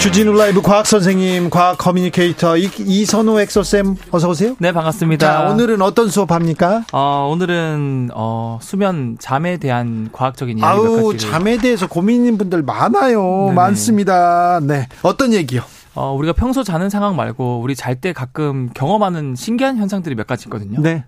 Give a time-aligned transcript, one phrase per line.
[0.00, 4.54] 주진우 라이브 과학 선생님, 과학 커뮤니케이터 이, 이선호 엑소쌤 어서 오세요.
[4.60, 5.26] 네, 반갑습니다.
[5.26, 6.84] 자, 오늘은 어떤 수업합니까?
[6.92, 13.20] 어, 오늘은 어, 수면 잠에 대한 과학적인 이야기 아우, 잠에 대해서 고민인 분들 많아요.
[13.46, 13.54] 네네.
[13.54, 14.60] 많습니다.
[14.62, 14.86] 네.
[15.02, 15.62] 어떤 얘기요?
[15.94, 20.44] 어, 우리가 평소 자는 상황 말고 우리 잘 때 가끔 경험하는 신기한 현상들이 몇 가지
[20.46, 20.80] 있거든요.
[20.80, 21.04] 네.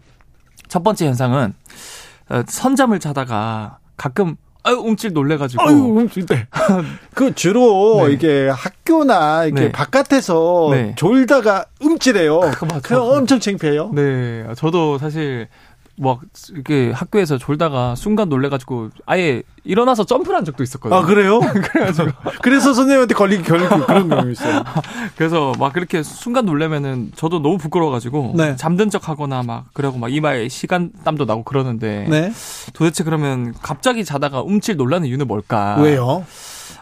[0.68, 1.54] 첫 번째 현상은
[2.28, 5.62] 어, 선잠을 자다가 가끔 아유 움찔 놀래가지고.
[5.62, 6.46] 아유 움찔 때.
[7.14, 8.12] 그 주로 네.
[8.12, 9.72] 이게 학교나 이렇게 네.
[9.72, 10.94] 바깥에서 네.
[10.96, 12.40] 졸다가 움찔해요.
[12.82, 12.96] 그.
[12.96, 13.92] 엄청 창피해요.
[13.94, 15.48] 네, 저도 사실
[16.00, 16.20] 막
[16.52, 20.98] 이렇게 학교에서 졸다가 순간 놀래가지고 아예 일어나서 점프를 한 적도 있었거든요.
[20.98, 21.40] 아 그래요?
[21.70, 24.64] 그래가지고 그래서 선생님한테 걸리기 결국 그런 경우 있어요.
[25.16, 28.56] 그래서 막 그렇게 순간 놀래면은 저도 너무 부끄러워가지고 네.
[28.56, 32.32] 잠든 척하거나 막 그러고 막 이마에 시간 땀도 나고 그러는데 네.
[32.72, 35.76] 도대체 그러면 갑자기 자다가 움찔 놀라는 이유는 뭘까?
[35.80, 36.24] 왜요?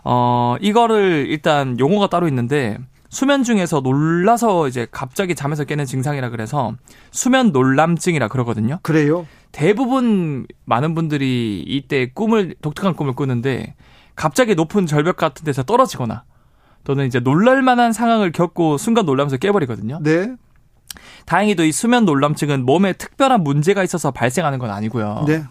[0.05, 2.79] 어 이거를 일단 용어가 따로 있는데
[3.11, 6.75] 수면 중에서 놀라서 이제 갑자기 잠에서 깨는 증상이라 그래서
[7.11, 8.79] 수면 놀람증이라 그러거든요.
[8.83, 9.27] 그래요?
[9.51, 13.75] 대부분 많은 분들이 이때 꿈을 독특한 꿈을 꾸는데
[14.15, 16.25] 갑자기 높은 절벽 같은 데서 떨어지거나
[16.85, 20.01] 또는 이제 놀랄 만한 상황을 겪고 순간 놀라면서 깨버리거든요.
[20.03, 20.35] 네.
[21.27, 25.25] 다행히도 이 수면 놀람증은 몸에 특별한 문제가 있어서 발생하는 건 아니고요.
[25.27, 25.45] 네.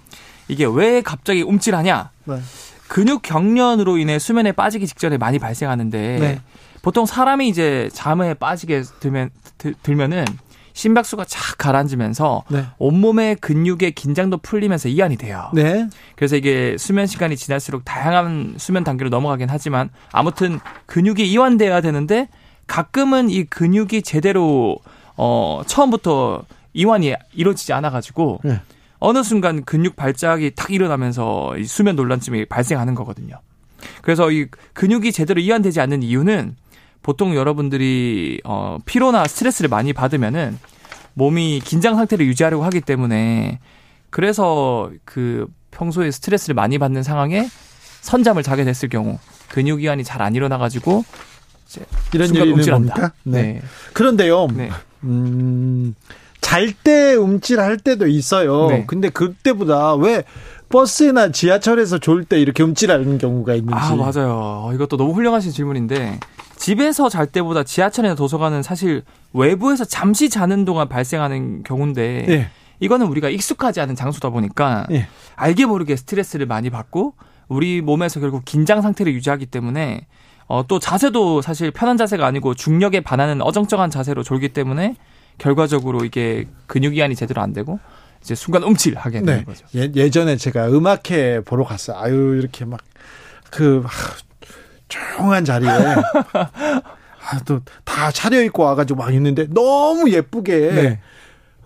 [0.48, 2.12] 이게 왜 갑자기 움찔하냐?
[2.26, 2.40] 네.
[2.88, 6.42] 근육 경련으로 인해 수면에 빠지기 직전에 많이 발생하는데 네.
[6.81, 9.30] 보통 사람이 이제 잠에 빠지게 들면
[9.83, 10.26] 들면은
[10.73, 12.65] 심박수가 착 가라앉으면서 네.
[12.77, 15.49] 온몸의 근육의 긴장도 풀리면서 이완이 돼요.
[15.54, 15.89] 네.
[16.16, 22.30] 그래서 이게 수면 시간이 지날수록 다양한 수면 단계로 넘어가긴 하지만 아무튼 근육이 이완돼야 되는데
[22.67, 24.77] 가끔은 이 근육이 제대로
[25.16, 26.43] 어 처음부터
[26.73, 28.61] 이완이 이루어지지 않아 가지고 네.
[28.99, 33.39] 어느 순간 근육 발작이 탁 일어나면서 이 수면 논란쯤이 발생하는 거거든요.
[34.02, 36.55] 그래서 이 근육이 제대로 이완되지 않는 이유는
[37.08, 40.60] 보통 여러분들이 어 피로나 스트레스를 많이 받으면은
[41.14, 43.60] 몸이 긴장 상태를 유지하려고 하기 때문에
[44.10, 47.48] 그래서 그 평소에 스트레스를 많이 받는 상황에
[48.02, 51.06] 선잠을 자게 됐을 경우 근육 이완이 잘 안 일어나 가지고
[52.14, 53.14] 이런 일이 있는 겁니까?
[53.23, 53.42] 네.
[53.42, 53.62] 네.
[53.94, 54.48] 그런데요.
[54.54, 54.70] 네.
[55.06, 55.96] 음,
[56.42, 58.67] 잘 때 움찔할 때도 있어요.
[58.67, 58.84] 네.
[58.86, 60.26] 근데 그때보다 왜
[60.67, 63.73] 버스나 지하철에서 졸 때 이렇게 움찔하는 경우가 있는지.
[63.80, 64.72] 아, 맞아요.
[64.73, 66.20] 이것도 너무 훌륭하신 질문인데
[66.58, 69.04] 집에서 잘 때보다 지하철이나 도서관은 사실
[69.34, 72.50] 외부에서 잠시 자는 동안 발생하는 경우인데 예.
[72.80, 75.08] 이거는 우리가 익숙하지 않은 장소다 보니까 예.
[75.36, 77.14] 알게 모르게 스트레스를 많이 받고
[77.48, 80.08] 우리 몸에서 결국 긴장 상태를 유지하기 때문에
[80.48, 84.96] 어, 또 자세도 사실 편한 자세가 아니고 중력에 반하는 어정쩡한 자세로 졸기 때문에
[85.38, 87.80] 결과적으로 이게 근육 이완이 제대로 안 되고
[88.22, 89.44] 이제 순간 움찔하게 되는 네.
[89.44, 89.66] 거죠.
[89.76, 91.98] 예, 전에 제가 음악회 보러 갔어요.
[91.98, 93.86] 아유 이렇게 막그
[94.87, 97.61] 조용한 자리에 아, 또
[97.98, 100.99] 다 차려입고 와가지고 막 있는데 너무 예쁘게 네.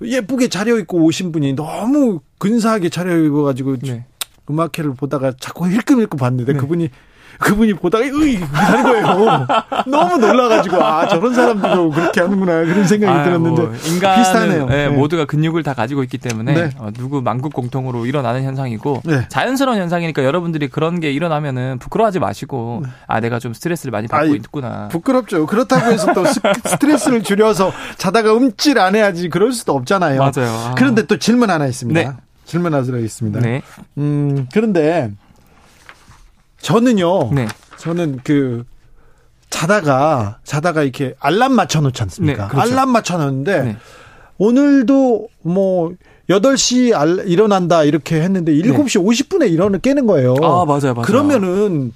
[0.02, 4.06] 예쁘게 차려입고 오신 분이 너무 근사하게 차려입어가지고 네.
[4.50, 6.60] 음악회를 보다가 자꾸 힐끔힐끔 봤는데 네.
[6.60, 6.90] 그분이
[7.42, 9.48] 그분이 보다가 으이 하는 거예요.
[9.88, 14.66] 너무 놀라가지고 아 저런 사람들도 그렇게 하는구나 그런 생각이 아유, 들었는데 뭐 인간 비슷하네요.
[14.68, 14.90] 네, 네.
[14.90, 16.70] 모두가 근육을 다 가지고 있기 때문에 네.
[16.78, 19.26] 어, 누구 만국 공통으로 일어나는 현상이고 네.
[19.30, 22.90] 자연스러운 현상이니까 여러분들이 그런 게 일어나면은 부끄러워하지 마시고 네.
[23.08, 24.88] 아 내가 좀 스트레스를 많이 받고 아이, 있구나.
[24.90, 25.46] 부끄럽죠.
[25.48, 26.24] 그렇다고 해서 또
[26.66, 30.20] 스트레스를 줄여서 자다가 움찔 안 해야지 그럴 수도 없잖아요.
[30.20, 30.50] 맞아요.
[30.50, 30.76] 아.
[30.78, 32.00] 그런데 또 질문 하나 있습니다.
[32.00, 32.16] 네.
[32.46, 33.40] 질문 하나 있습니다.
[33.40, 33.62] 네.
[33.98, 35.12] 음 그런데
[36.62, 37.34] 저는요.
[37.34, 37.48] 네.
[37.78, 38.64] 저는 그
[39.50, 42.44] 자다가 자다가 이렇게 알람 맞춰 놓지 않습니까?
[42.44, 42.72] 네, 그렇죠.
[42.72, 43.78] 알람 맞춰 놓는데 네.
[44.38, 45.92] 오늘도 뭐
[46.30, 50.36] 8시 알, 일어난다 이렇게 했는데 7시 50분에 일어나 깨는 거예요.
[50.42, 50.94] 아, 맞아요.
[50.94, 51.02] 맞아요.
[51.02, 51.94] 그러면은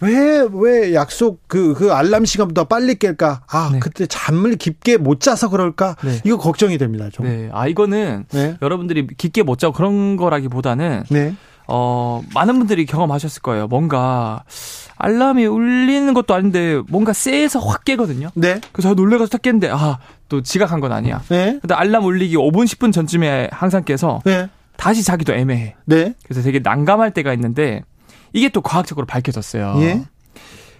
[0.00, 3.40] 왜, 왜 약속, 그, 그 알람 시간보다 빨리 깰까?
[3.48, 3.78] 아, 네.
[3.78, 5.96] 그때 잠을 깊게 못 자서 그럴까?
[6.04, 6.20] 네.
[6.24, 7.26] 이거 걱정이 됩니다, 좀.
[7.26, 7.48] 네.
[7.52, 8.56] 아, 이거는 네.
[8.60, 11.34] 여러분들이 깊게 못 자고 그런 거라기 보다는 네.
[11.68, 13.66] 어, 많은 분들이 경험하셨을 거예요.
[13.66, 14.44] 뭔가
[14.96, 18.30] 알람이 울리는 것도 아닌데 뭔가 쎄해서 확 깨거든요.
[18.34, 18.60] 네.
[18.72, 19.98] 그래서 놀래가지고 딱 깼는데 아,
[20.28, 21.22] 또 지각한 건 아니야.
[21.28, 21.58] 네.
[21.60, 24.48] 근데 알람 울리기 5분 10분 전쯤에 항상 깨서 네.
[24.76, 25.74] 다시 자기도 애매해.
[25.84, 26.14] 네.
[26.24, 27.82] 그래서 되게 난감할 때가 있는데
[28.32, 29.76] 이게 또 과학적으로 밝혀졌어요.
[29.80, 30.02] 예.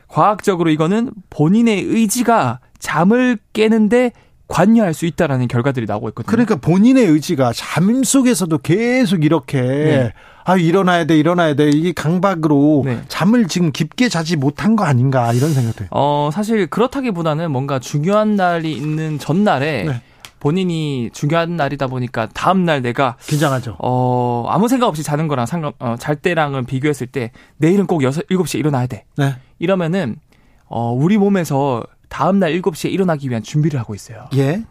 [0.09, 4.13] 과학적으로 이거는 본인의 의지가 잠을 깨는데
[4.49, 6.31] 관여할 수 있다라는 결과들이 나오고 있거든요.
[6.31, 10.13] 그러니까 본인의 의지가 잠 속에서도 계속 이렇게 네.
[10.47, 13.03] 아 일어나야 돼 일어나야 돼 이게 강박으로 네.
[13.09, 18.73] 잠을 지금 깊게 자지 못한 거 아닌가 이런 생각도 어 사실 그렇다기보다는 뭔가 중요한 날이
[18.73, 20.03] 있는 전날에 네.
[20.39, 23.77] 본인이 중요한 날이다 보니까 다음 날 내가 긴장하죠.
[23.81, 28.25] 어 아무 생각 없이 자는 거랑 상관 어, 잘 때랑은 비교했을 때 내일은 꼭 여섯
[28.29, 29.05] 일곱 시에 일어나야 돼.
[29.17, 29.35] 네.
[29.59, 30.15] 이러면은
[30.67, 34.27] 어 우리 몸에서 다음 날 일곱 시에 일어나기 위한 준비를 하고 있어요.
[34.37, 34.63] 예.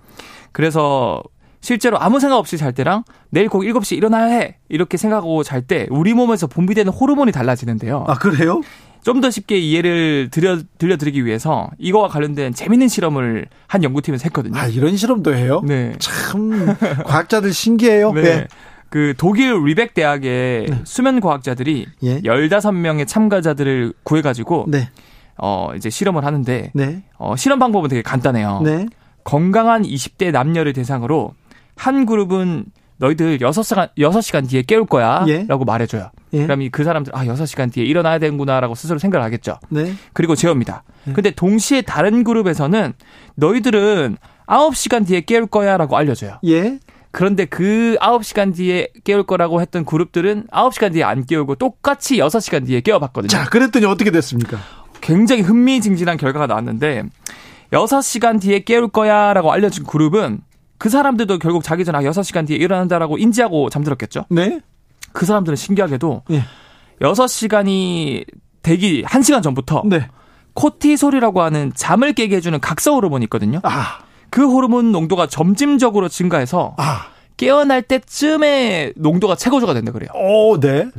[0.54, 1.22] 그래서
[1.66, 4.58] 실제로 아무 생각 없이 잘 때랑 내일 꼭 7시 일어나야 해.
[4.70, 8.06] 이렇게 생각하고 잘 때 우리 몸에서 분비되는 호르몬이 달라지는데요.
[8.08, 8.62] 아, 그래요?
[9.04, 14.58] 좀 더 쉽게 이해를 들려, 들려드리기 위해서 이거와 관련된 재밌는 실험을 한 연구팀에서 했거든요.
[14.60, 15.62] 아, 이런 실험도 해요?
[15.66, 15.94] 네.
[16.00, 16.76] 참,
[17.06, 18.12] 과학자들 신기해요.
[18.14, 18.22] 네.
[18.22, 18.48] 네.
[18.90, 20.82] 그 독일 리벡 대학의 네.
[20.86, 22.22] 수면 과학자들이 예.
[22.22, 24.90] 15명의 참가자들을 구해 가지고 네.
[25.38, 27.04] 어, 이제 실험을 하는데 네.
[27.18, 28.62] 어, 실험 방법은 되게 간단해요.
[28.64, 28.86] 네.
[29.24, 31.34] 건강한 20대 남녀를 대상으로
[31.76, 32.66] 한 그룹은
[32.98, 35.26] 너희들 6시간, 6시간 뒤에 깨울 거야.
[35.28, 35.44] 예.
[35.48, 36.12] 라고 말해줘요.
[36.34, 36.44] 예.
[36.44, 38.60] 그럼 그 사람들, 아, 6시간 뒤에 일어나야 되는구나.
[38.62, 39.60] 라고 스스로 생각을 하겠죠.
[39.70, 39.94] 네.
[40.14, 40.84] 그리고 재웁니다.
[41.10, 41.14] 예.
[41.14, 42.94] 근데 동시에 다른 그룹에서는
[43.36, 44.18] 너희들은
[44.48, 45.76] 9시간 뒤에 깨울 거야.
[45.78, 46.40] 라고 알려줘요.
[46.46, 46.80] 예.
[47.12, 52.82] 그런데 그 9시간 뒤에 깨울 거라고 했던 그룹들은 9시간 뒤에 안 깨우고 똑같이 6시간 뒤에
[52.82, 53.30] 깨워봤거든요.
[53.30, 54.58] 자, 그랬더니 어떻게 됐습니까?
[55.02, 57.04] 굉장히 흥미진진한 결과가 나왔는데
[57.72, 59.34] 6시간 뒤에 깨울 거야.
[59.34, 60.40] 라고 알려준 그룹은
[60.78, 64.26] 그 사람들도 결국 자기 전에 아, 6시간 뒤에 일어난다라고 인지하고 잠들었겠죠.
[64.30, 64.60] 네.
[65.14, 66.44] 그 사람들은 신기하게도 예.
[67.02, 68.26] 6시간이
[68.62, 70.08] 되기 1시간 전부터 네.
[70.54, 73.60] 코티솔이라고 하는 잠을 깨게 해주는 각성 호르몬이 있거든요.
[73.64, 74.00] 아.
[74.30, 77.08] 그 호르몬 농도가 점진적으로 증가해서 아.
[77.38, 80.10] 깨어날 때쯤에 농도가 최고조가 된다 그래요.
[80.14, 80.90] 오, 네.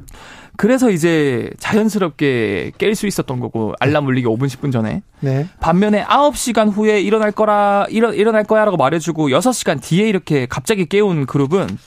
[0.56, 5.02] 그래서 이제 자연스럽게 깰 수 있었던 거고 알람 울리기 5분 10분 전에.
[5.20, 5.46] 네.
[5.60, 11.26] 반면에 9시간 후에 일어날 거라 일어, 일어날 거야라고 말해 주고 6시간 뒤에 이렇게 갑자기 깨운
[11.26, 11.78] 그룹은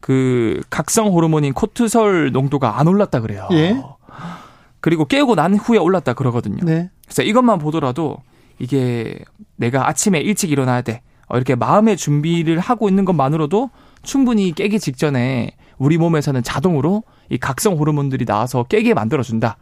[0.00, 3.48] 그 각성 호르몬인 코트솔 농도가 안 올랐다 그래요.
[3.52, 3.82] 예.
[4.80, 6.58] 그리고 깨우고 난 후에 올랐다 그러거든요.
[6.62, 6.90] 네.
[7.06, 8.18] 그래서 이것만 보더라도
[8.58, 9.18] 이게
[9.56, 11.00] 내가 아침에 일찍 일어나야 돼.
[11.26, 13.70] 어, 이렇게 마음의 준비를 하고 있는 것만으로도
[14.02, 19.56] 충분히 깨기 직전에 우리 몸에서는 자동으로 이 각성 호르몬들이 나와서 깨게 만들어준다.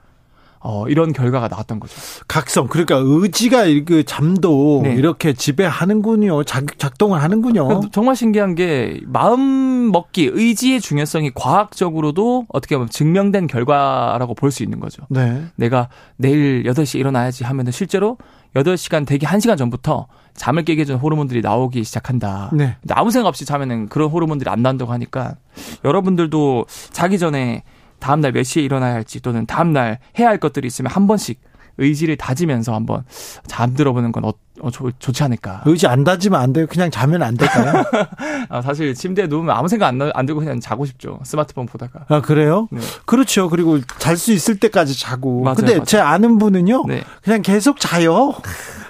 [0.64, 1.92] 어, 이런 결과가 나왔던 거죠.
[2.28, 4.94] 각성, 그러니까 의지가 그 잠도 네.
[4.94, 6.44] 이렇게 지배하는군요.
[6.44, 7.90] 작, 작동을 하는군요.
[7.90, 14.78] 정말 신기한 게 마음 먹기, 의지의 중요성이 과학적으로도 어떻게 보면 증명된 결과라고 볼 수 있는
[14.78, 15.02] 거죠.
[15.08, 15.42] 네.
[15.56, 18.18] 내가 내일 8시에 일어나야지 하면은 실제로
[18.54, 22.50] 8시간 되기 1시간 전부터 잠을 깨게 해주는 호르몬들이 나오기 시작한다.
[22.52, 22.76] 네.
[22.80, 25.36] 근데 아무 생각 없이 자면은 그런 호르몬들이 안 나온다고 하니까
[25.84, 27.62] 여러분들도 자기 전에
[27.98, 31.40] 다음날 몇 시에 일어나야 할지 또는 다음날 해야 할 것들이 있으면 한 번씩
[31.78, 33.04] 의지를 다지면서 한번
[33.46, 35.62] 잠들어 보는 건 어, 어, 좋, 좋지 않을까.
[35.66, 36.66] 의지 안 다지면 안 돼요.
[36.68, 37.84] 그냥 자면 안 될까요?
[38.48, 41.18] 아, 사실 침대에 누우면 아무 생각 안, 안 들고 그냥 자고 싶죠.
[41.24, 42.04] 스마트폰 보다가.
[42.08, 42.68] 아, 그래요?
[42.70, 42.80] 네.
[43.06, 43.48] 그렇죠.
[43.48, 45.42] 그리고 잘 수 있을 때까지 자고.
[45.42, 45.84] 맞아요, 근데 맞아요.
[45.84, 46.84] 제 아는 분은요.
[46.86, 47.02] 네.
[47.22, 48.34] 그냥 계속 자요.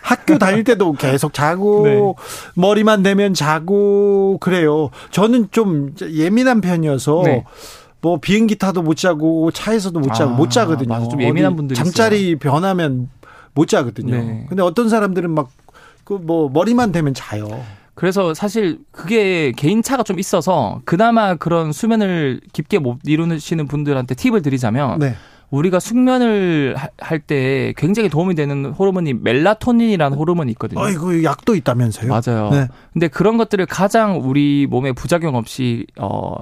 [0.03, 1.85] 학교 다닐 때도 계속 자고
[2.57, 2.61] 네.
[2.61, 4.91] 머리만 대면 자고 그래요.
[5.13, 7.45] 저는 좀 예민한 편이어서 네.
[8.03, 10.89] 뭐 비행기 타도 못 자고 차에서도 못 자고 아, 못 자거든요.
[10.89, 12.39] 맞아, 좀 예민한 분들 잠자리 있어요.
[12.39, 13.09] 변하면
[13.55, 14.15] 못 자거든요.
[14.17, 14.47] 네.
[14.49, 15.49] 근데 어떤 사람들은 막
[16.05, 17.47] 그 뭐 머리만 대면 자요.
[17.95, 24.43] 그래서 사실 그게 개인 차가 좀 있어서 그나마 그런 수면을 깊게 못 이루시는 분들한테 팁을
[24.43, 25.15] 드리자면 네.
[25.51, 30.81] 우리가 숙면을 할 때 굉장히 도움이 되는 호르몬이 멜라토닌이라는 호르몬이 있거든요.
[30.83, 32.09] 아이고 약도 있다면서요?
[32.11, 32.51] 맞아요.
[32.51, 32.67] 네.
[32.93, 36.35] 근데 그런 것들을 가장 우리 몸에 부작용 없이 어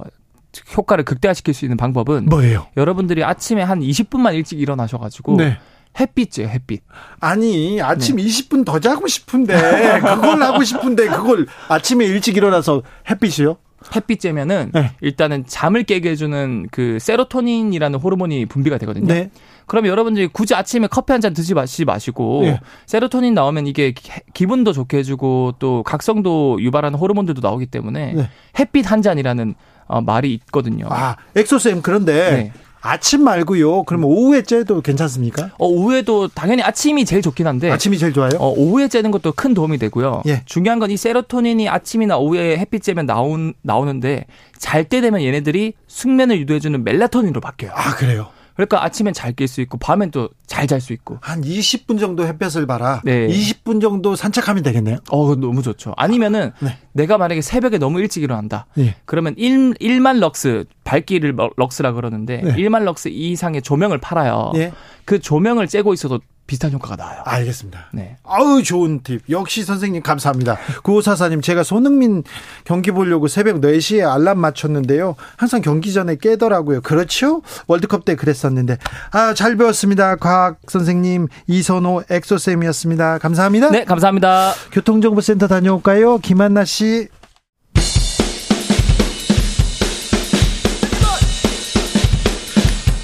[0.77, 2.67] 효과를 극대화시킬 수 있는 방법은 뭐예요?
[2.77, 5.57] 여러분들이 아침에 한 20분만 일찍 일어나셔가지고 네.
[5.99, 6.83] 햇빛이에요, 햇빛.
[7.19, 8.23] 아니, 아침 네.
[8.23, 9.53] 20분 더 자고 싶은데,
[9.99, 13.57] 그걸 하고 싶은데, 그걸 아침에 일찍 일어나서 햇빛이요?
[13.95, 14.91] 햇빛 쬐면은 네.
[15.01, 19.07] 일단은 잠을 깨게 해주는 그 세로토닌이라는 호르몬이 분비가 되거든요.
[19.07, 19.31] 네.
[19.65, 22.59] 그럼 여러분들이 굳이 아침에 커피 한 잔 드시 마시 마시고 네.
[22.85, 23.93] 세로토닌 나오면 이게
[24.33, 28.29] 기분도 좋게 해주고 또 각성도 유발하는 호르몬들도 나오기 때문에 네.
[28.59, 29.55] 햇빛 한 잔이라는
[29.91, 30.87] 어, 말이 있거든요.
[30.89, 32.53] 아, 엑소쌤 그런데 네.
[32.83, 33.83] 아침 말고요.
[33.83, 35.51] 그러면 오후에 째도 괜찮습니까?
[35.59, 37.69] 어, 오후에도 당연히 아침이 제일 좋긴 한데.
[37.69, 38.31] 아침이 제일 좋아요?
[38.39, 40.23] 어, 오후에 째는 것도 큰 도움이 되고요.
[40.27, 40.41] 예.
[40.45, 44.25] 중요한 건 이 세로토닌이 아침이나 오후에 햇빛 쬐면 나온, 나오는데
[44.57, 47.71] 잘 때 되면 얘네들이 숙면을 유도해 주는 멜라토닌으로 바뀌어요.
[47.75, 48.29] 아, 그래요?
[48.67, 51.17] 그러니까 아침엔 잘 깰 수 있고 밤엔 또 잘 잘 수 있고.
[51.21, 53.01] 한 20분 정도 햇볕을 봐라.
[53.03, 53.27] 네.
[53.27, 54.97] 20분 정도 산책하면 되겠네요.
[55.09, 55.93] 어, 너무 좋죠.
[55.97, 56.77] 아니면은 네.
[56.93, 58.67] 내가 만약에 새벽에 너무 일찍 일어난다.
[58.75, 58.95] 네.
[59.05, 62.53] 그러면 1, 1만 럭스 밝기를 럭스라 그러는데 네.
[62.55, 64.51] 1만 럭스 이상의 조명을 팔아요.
[64.53, 64.71] 네.
[65.05, 66.19] 그 조명을 쬐고 있어도
[66.51, 67.21] 비슷한 효과가 나와요.
[67.23, 67.87] 알겠습니다.
[67.93, 68.17] 네.
[68.25, 69.21] 아우 좋은 팁.
[69.29, 70.57] 역시 선생님 감사합니다.
[70.83, 72.23] 구호사사님 제가 손흥민
[72.65, 75.15] 경기 보려고 새벽 4시에 알람 맞췄는데요.
[75.37, 76.81] 항상 경기 전에 깨더라고요.
[76.81, 77.41] 그렇죠?
[77.67, 78.79] 월드컵 때 그랬었는데.
[79.11, 80.17] 아, 잘 배웠습니다.
[80.17, 83.19] 과학 선생님 이선호 엑소쌤이었습니다.
[83.19, 83.69] 감사합니다.
[83.69, 84.51] 네, 감사합니다.
[84.73, 86.17] 교통정보센터 다녀올까요?
[86.17, 87.07] 김한나 씨.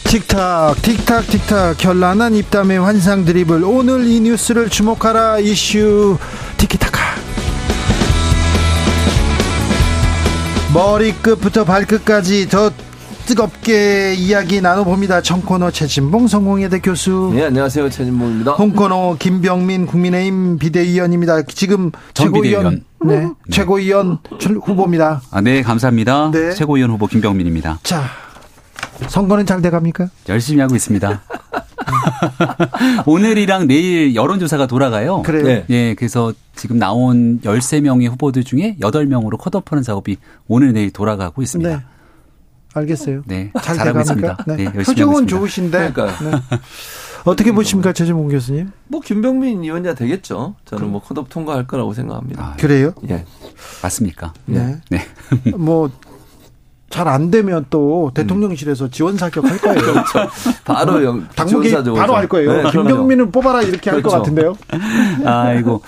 [0.09, 6.17] 틱탁 틱탁 틱탁 결란한 입담의 환상 드리블 오늘 이 뉴스를 주목하라 이슈
[6.57, 7.01] 티키타카
[10.73, 12.71] 머리끝부터 발끝까지 더
[13.25, 17.89] 뜨겁게 이야기 나눠봅니다 청코너 최진봉 성공회대 교수 네, 안녕하세요.
[17.89, 18.53] 최진봉입니다.
[18.53, 23.35] 홍코너 김병민 국민의힘 비대위원입니다 지금 전 최고위원 비대위원.
[23.35, 26.31] 네, 최고위원 출- 후보입니다 아, 네, 감사합니다.
[26.31, 26.53] 네.
[26.53, 27.79] 최고위원 후보 김병민입니다.
[27.83, 28.03] 자
[29.07, 30.09] 선거는 잘 돼갑니까?
[30.29, 31.21] 열심히 하고 있습니다.
[33.05, 35.21] 오늘이랑 내일 여론조사가 돌아가요.
[35.21, 35.43] 그래요?
[35.43, 35.65] 네.
[35.69, 41.69] 예, 그래서 지금 나온 13명의 후보들 중에 8명으로 컷오프하는 작업이 오늘 내일 돌아가고 있습니다.
[41.69, 41.83] 네.
[42.73, 43.23] 알겠어요.
[43.25, 44.01] 네, 잘 잘하고?
[44.01, 44.37] 있습니다.
[44.47, 44.55] 네.
[44.55, 45.37] 네, 열심히 하고 표정은 있습니다.
[45.37, 46.31] 좋으신데 그러니까요.
[46.31, 46.37] 네.
[47.25, 48.71] 어떻게 보십니까, 최재봉 교수님?
[48.87, 50.55] 뭐 김병민 위원장 되겠죠.
[50.65, 52.43] 저는 뭐 컷업 통과할 거라고 생각합니다.
[52.43, 52.93] 아, 그래요?
[53.09, 53.25] 예.
[53.81, 54.33] 맞습니까?
[54.45, 54.79] 네.
[54.89, 55.05] 네.
[55.57, 55.89] 뭐
[56.89, 60.03] 잘 안 되면 또 대통령실에서 지원 사격할 거예요.
[60.65, 62.15] 바로 영 당무기 지원사죠, 바로 그렇죠.
[62.15, 62.63] 할 거예요.
[62.63, 62.71] 네.
[62.71, 64.17] 김병민을 뽑아라 이렇게 할것 그렇죠.
[64.23, 64.55] 같은데요.
[65.25, 65.81] 아이고.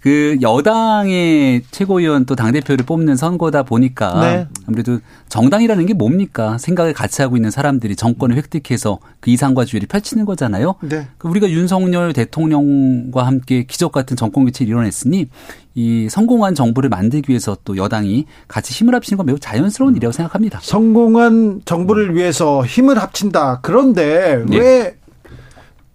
[0.00, 4.46] 그 여당의 최고위원 또 당대표를 뽑는 선거다 보니까 네.
[4.66, 6.56] 아무래도 정당이라는 게 뭡니까?
[6.56, 10.76] 생각을 같이 하고 있는 사람들이 정권을 획득해서 그 이상과 주의를 펼치는 거잖아요.
[10.82, 11.06] 네.
[11.18, 15.26] 그 우리가 윤석열 대통령과 함께 기적 같은 정권 교체를 이뤄냈으니
[15.74, 20.60] 이 성공한 정부를 만들기 위해서 또 여당이 같이 힘을 합치는 건 매우 자연스러운 일이라고 생각합니다.
[20.62, 23.60] 성공한 정부를 위해서 힘을 합친다.
[23.62, 24.58] 그런데 네.
[24.58, 24.96] 왜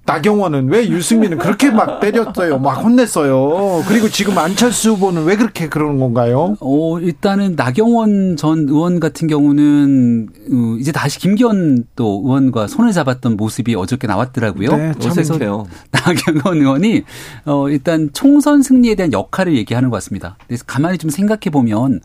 [0.06, 3.84] 나경원은 왜 유승민은 그렇게 막 때렸어요, 막 혼냈어요.
[3.88, 6.56] 그리고 지금 안철수 후보는 왜 그렇게 그러는 건가요?
[6.60, 13.36] 어, 일단은 나경원 전 의원 같은 경우는 어, 이제 다시 김기현 또 의원과 손을 잡았던
[13.36, 14.70] 모습이 어저께 나왔더라고요.
[14.78, 15.66] 네, 참 그래서 어색해요.
[15.92, 17.04] 나경원 의원이
[17.46, 20.38] 어, 일단 총선 승리에 대한 역할을 얘기하는 것 같습니다.
[20.46, 22.00] 그래서 가만히 좀 생각해 보면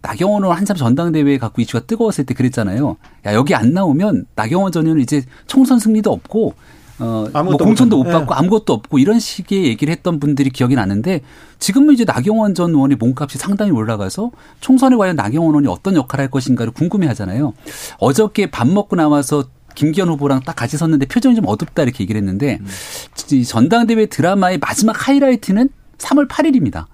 [0.00, 2.96] 나경원 의원 한참 전당대회에 갖고 이슈가 뜨거웠을 때 그랬잖아요.
[3.26, 6.54] 야, 여기 안 나오면 나경원 전 의원은 이제 총선 승리도 없고
[7.02, 8.26] 어, 뭐 공천도 못 못하고.
[8.26, 11.20] 받고 아무것도 없고 이런 식의 얘기를 했던 분들이 기억이 나는데
[11.58, 14.30] 지금은 이제 나경원 전 의원의 몸값이 상당히 올라가서
[14.60, 17.54] 총선에 과연 나경원 의원이 어떤 역할을 할 것인가를 궁금해 하잖아요.
[17.98, 19.44] 어저께 밥 먹고 나와서
[19.74, 22.58] 김기현 후보랑 딱 같이 섰는데 표정이 좀 어둡다 이렇게 얘기를 했는데
[23.30, 25.68] 이 전당대회 드라마의 마지막 하이라이트는
[25.98, 26.86] 3월 8일입니다.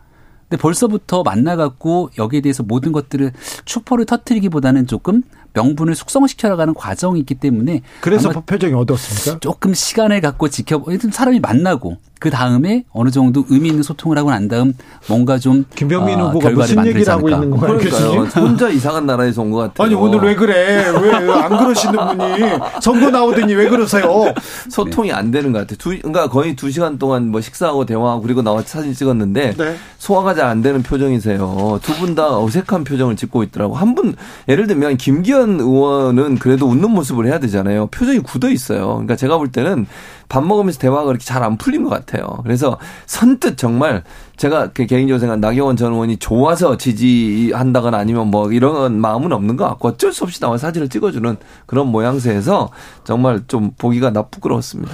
[0.48, 3.32] 근데 벌써부터 만나갖고 여기에 대해서 모든 것들을
[3.64, 9.40] 축포를 터트리기보다는 조금 명분을 숙성시켜나가는 과정이 있기 때문에 그래서 표정이 어두웠습니까?
[9.40, 14.48] 조금 시간을 갖고 지켜보, 사람이 만나고 그 다음에 어느 정도 의미 있는 소통을 하고 난
[14.48, 14.72] 다음
[15.08, 17.28] 뭔가 좀 김병민 어, 후보가 결과를 무슨 만들지 얘기를 하고.
[17.30, 18.20] 있는 거예요, 그러니까요.
[18.22, 18.26] 교수님?
[18.48, 19.86] 혼자 이상한 나라에서 온 것 같아요.
[19.86, 20.88] 아니 오늘 왜 그래?
[21.00, 24.32] 왜 안 그러시는 분이 선거 나오더니 왜 그러세요?
[24.70, 25.76] 소통이 안 되는 것 같아요.
[25.78, 29.76] 두, 그러니까 거의 두 시간 동안 뭐 식사하고 대화하고 그리고 나와 사진 찍었는데 네.
[29.98, 31.78] 소화가 잘 안 되는 표정이세요.
[31.82, 33.74] 두 분 다 어색한 표정을 짓고 있더라고.
[33.74, 34.14] 한 분
[34.48, 37.86] 예를 들면 김기현 의원은 그래도 웃는 모습을 해야 되잖아요.
[37.88, 38.88] 표정이 굳어 있어요.
[38.94, 39.86] 그러니까 제가 볼 때는
[40.28, 42.26] 밥 먹으면서 대화가 그렇게 잘 안 풀린 것 같아요.
[42.42, 44.02] 그래서 선뜻 정말
[44.36, 49.66] 제가 그 개인적으로 생각 나경원 전 의원이 좋아서 지지한다거나 아니면 뭐 이런 마음은 없는 것
[49.68, 52.70] 같고 어쩔 수 없이 나와 사진을 찍어주는 그런 모양새에서
[53.04, 54.92] 정말 좀 보기가 나 부끄러웠습니다.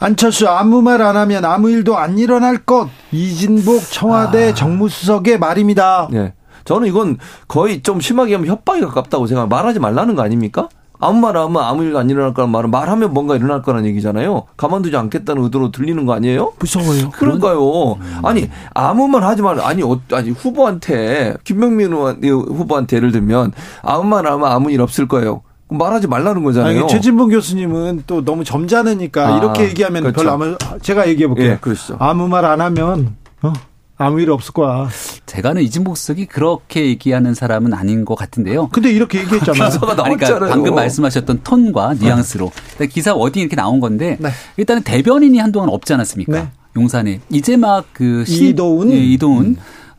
[0.00, 4.54] 안철수 아무 말 안 하면 아무 일도 안 일어날 것 이진복 청와대 아.
[4.54, 6.08] 정무수석의 말입니다.
[6.14, 6.34] 예.
[6.64, 9.48] 저는 이건 거의 좀 심하게 하면 협박이 가깝다고 생각.
[9.48, 10.68] 말하지 말라는 거 아닙니까?
[11.06, 14.44] 아무 말 하면 아무 일도 안 일어날 거란 말은 말하면 뭔가 일어날 거란 얘기잖아요.
[14.56, 16.52] 가만두지 않겠다는 의도로 들리는 거 아니에요?
[16.58, 17.10] 무서워요.
[17.10, 17.96] 그러니까요.
[18.22, 24.26] 아니 아무 말 하지 말 아니 어, 아니 후보한테 김명민 후보한테 예를 들면 아무 말
[24.26, 25.42] 하면 아무 일 없을 거예요.
[25.68, 26.80] 말하지 말라는 거잖아요.
[26.80, 30.16] 아니, 최진봉 교수님은 또 너무 점잖으니까 아, 이렇게 얘기하면 그렇죠.
[30.18, 31.52] 별로 아무 제가 얘기해 볼게요.
[31.52, 31.58] 예.
[31.98, 33.52] 아무 말 안 하면 어,
[33.96, 34.88] 아무 일 없을 거야.
[35.26, 38.68] 제가 아는 이진복 수석이 그렇게 얘기하는 사람은 아닌 것 같은데요.
[38.72, 39.68] 근데 이렇게 얘기했잖아요.
[39.70, 40.50] 기사가 아니, 그러니까 나왔잖아요.
[40.50, 44.30] 방금 말씀하셨던 톤과 뉘앙스로 일단 기사 어디 이렇게 나온 건데 네.
[44.56, 46.32] 일단은 대변인이 한동안 없지 않았습니까?
[46.32, 46.48] 네.
[46.76, 48.90] 용산에 이제 막 그 이도훈?
[48.90, 49.56] 예, 이도훈